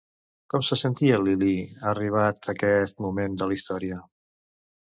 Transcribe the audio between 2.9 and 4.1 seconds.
moment de la història?